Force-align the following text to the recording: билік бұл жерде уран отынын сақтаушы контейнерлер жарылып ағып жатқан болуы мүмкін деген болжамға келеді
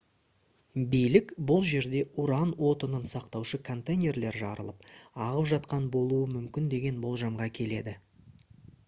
билік 0.93 1.33
бұл 1.49 1.65
жерде 1.71 1.99
уран 2.23 2.53
отынын 2.69 3.05
сақтаушы 3.11 3.59
контейнерлер 3.67 4.39
жарылып 4.39 4.89
ағып 5.27 5.51
жатқан 5.53 5.87
болуы 5.97 6.25
мүмкін 6.39 6.73
деген 6.73 6.99
болжамға 7.05 7.51
келеді 7.61 7.95